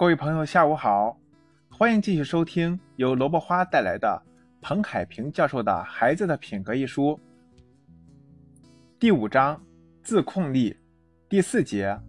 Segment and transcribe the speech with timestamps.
[0.00, 1.14] 各位朋友，下午好，
[1.68, 4.22] 欢迎继续收听由萝卜花带来的
[4.62, 7.20] 彭海平教授的《孩子的品格》一书，
[8.98, 9.62] 第五章
[10.02, 10.74] 自控力，
[11.28, 12.00] 第四节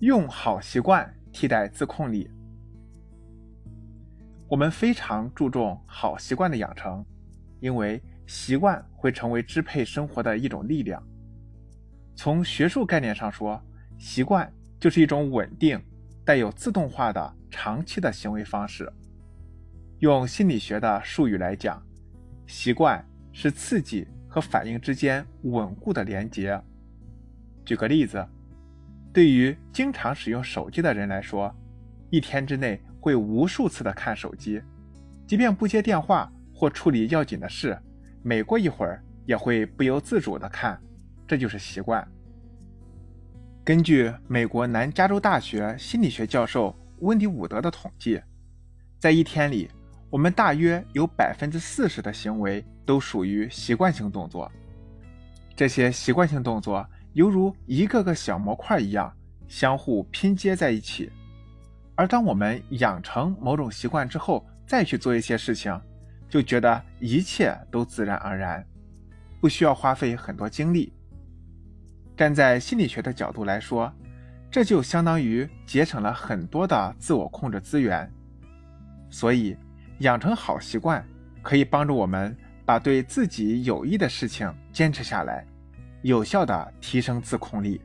[0.00, 2.28] 用好习惯替代自控力。
[4.48, 7.06] 我们非常注重好习惯的养成，
[7.60, 11.00] 因为习惯会成为支配生活的一种力量。
[12.16, 13.62] 从学术概念上说，
[13.98, 15.80] 习惯就是一种稳定、
[16.30, 18.88] 带有自动化的长期的行为方式。
[19.98, 21.84] 用心理学的术语来讲，
[22.46, 26.56] 习惯是刺激和反应之间稳固的连接。
[27.64, 28.24] 举个例子，
[29.12, 31.52] 对于经常使用手机的人来说，
[32.10, 34.62] 一天之内会无数次的看手机，
[35.26, 37.76] 即便不接电话或处理要紧的事，
[38.22, 40.80] 每过一会儿也会不由自主的看，
[41.26, 42.06] 这就是习惯。
[43.62, 48.20] 根据美国南加州大学心理学教授温迪伍德的统计，
[48.98, 49.70] 在一天里，
[50.08, 54.50] 我们大约有百分之四十的行为都属于习惯性动作。
[55.54, 59.14] 这些习惯性动作犹如一个个小模块一样，
[59.46, 61.12] 相互拼接在一起。
[61.94, 65.78] 而当我们养成某种习惯之后，再去做一些事情，
[66.30, 68.66] 就觉得一切都自然而然，
[69.38, 70.90] 不需要花费很多精力。
[72.20, 73.90] 站在心理学的角度来说，
[74.50, 78.06] 这就相当于节省了很多的自我控制资源。
[79.08, 79.56] 所以，
[80.00, 81.02] 养成好习惯
[81.40, 85.46] 可以帮助我们把对自己有益的事情坚持下来，
[86.02, 87.80] 有效的提升自控力。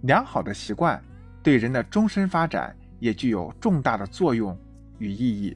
[0.00, 1.00] 良好的习惯
[1.40, 2.74] 对人的终身发展。
[3.00, 4.58] 也具有重大的作用
[4.98, 5.54] 与意义。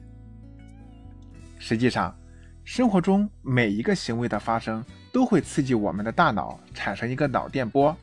[1.57, 2.15] 实际上，
[2.63, 7.95] 生活中每一个行为的发生都会刺激我们的大脑产生一个脑电波，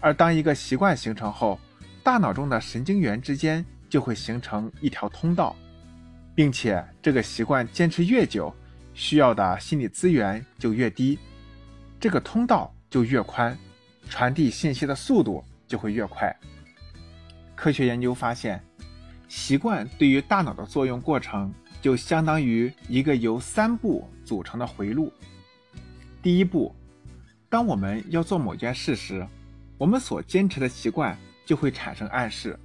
[0.00, 1.58] 而当一个习惯形成后，
[2.02, 5.54] 大脑中的神经元之间就会形成一条通道，
[6.34, 8.54] 并且这个习惯坚持越久，
[8.94, 11.18] 需要的心理资源就越低，
[12.00, 13.56] 这个通道就越宽，
[14.08, 16.34] 传递信息的速度就会越快。
[17.54, 18.62] 科学研究发现，
[19.28, 25.12] 习惯对于大脑的作用过程就相当于一个由三步组成的回路。
[26.26, 26.74] 第一步，
[27.48, 29.24] 当我们要做某件事时，
[29.78, 32.58] 我们所坚持的习惯就会产生暗示，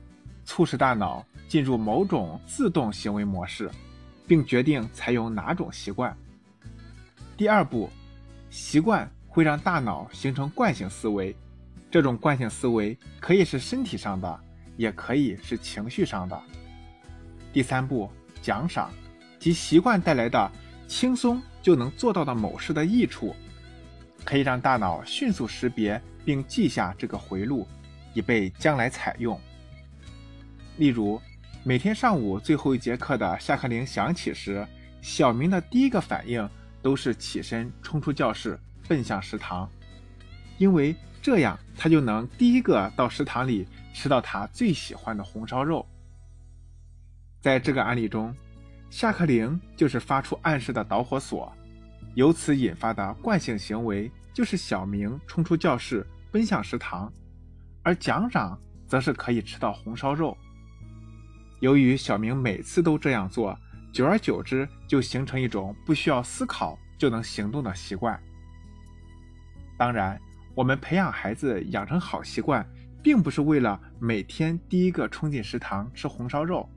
[0.44, 3.70] 促使大脑进入某种自动行为模式，
[4.26, 6.18] 并决定采用哪种习惯。
[7.38, 7.88] 第二步，
[8.50, 11.36] 习惯会让大脑形成惯性思维，
[11.92, 14.40] 这种惯性思维可以是身体上的。
[14.76, 16.42] 也可以是情绪上的。
[17.54, 18.10] 第三步，
[18.42, 18.90] 奖赏
[19.38, 20.52] 及习惯带来的
[20.88, 23.36] 轻松就能做到的某事的益处，
[24.24, 27.68] 可以让大脑迅速识别并记下这个回路，
[28.14, 29.40] 以备将来采用。
[30.78, 31.22] 例如，
[31.64, 34.66] 每天上午最后一节课的下课铃响起时，
[35.02, 36.50] 小明的第一个反应
[36.82, 39.70] 都是起身冲出教室，奔向食堂，
[40.58, 43.68] 因为这样他就能第一个到食堂里。
[43.94, 45.86] 吃到他最喜欢的红烧肉。
[47.42, 48.34] 在这个案例中，
[48.90, 51.52] 下课铃就是发出暗示的导火索，
[52.16, 57.12] 由此引发的惯性行为就是小明冲出教室奔向食堂，
[57.84, 60.38] 而奖赏则是可以吃到红烧肉。
[61.60, 63.58] 由于小明每次都这样做，
[63.94, 68.20] 久而久之就形成一种不需要思考就能行动的习惯。
[69.78, 70.20] 当然，
[70.54, 72.66] 我们培养孩子养成好习惯。
[73.04, 76.70] 并不是为了每天第一个冲进食堂吃红烧肉，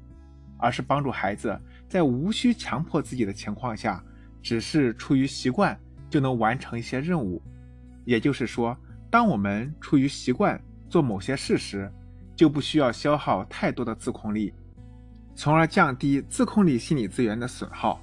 [0.56, 4.02] 而是帮助孩子在无需强迫自己的情况下，
[4.44, 5.77] 只是出于习惯
[6.09, 7.43] 就能完成一些任务。
[8.05, 8.77] 也就是说，
[9.10, 11.91] 当我们出于习惯做某些事时，
[12.37, 14.55] 就不需要消耗太多的自控力，
[15.34, 18.00] 从而降低自控力心理资源的损耗。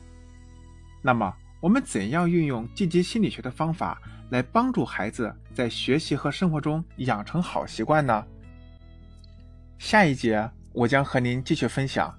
[1.01, 4.01] 那么，我们怎样运用积极心理学的方法？
[4.31, 8.25] 来帮助孩子在学习和生活中养成好习惯呢？
[9.77, 12.17] 下一节我将和您继续分享，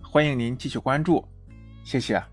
[0.00, 1.26] 欢迎您继续关注，
[1.82, 2.29] 谢谢。